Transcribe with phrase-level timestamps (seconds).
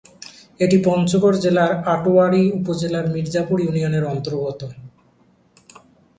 [0.59, 4.61] এটি পঞ্চগড় জেলার আটোয়ারী উপজেলার মির্জাপুর ইউনিয়নের অন্তর্গত।